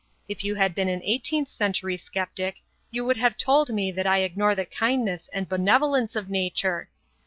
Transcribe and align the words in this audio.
If 0.27 0.43
you 0.43 0.55
had 0.55 0.73
been 0.73 0.89
an 0.89 1.03
eighteenth 1.03 1.47
century 1.47 1.95
sceptic 1.95 2.63
you 2.89 3.05
would 3.05 3.17
have 3.17 3.37
told 3.37 3.69
me 3.71 3.91
that 3.91 4.07
I 4.07 4.21
ignore 4.21 4.55
the 4.55 4.65
kindness 4.65 5.29
and 5.31 5.47
benevolence 5.47 6.15
of 6.15 6.27
nature. 6.27 6.89